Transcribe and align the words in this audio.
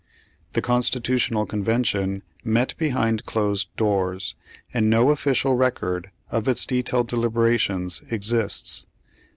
The 0.53 0.63
Constitutional 0.63 1.45
Convention 1.45 2.23
met 2.43 2.75
behind 2.79 3.23
closed 3.27 3.67
doors, 3.75 4.33
and 4.73 4.89
no 4.89 5.11
official 5.11 5.53
record 5.55 6.09
of 6.31 6.47
its 6.47 6.65
detailed 6.65 7.07
deliberations 7.07 8.01
exists. 8.09 8.87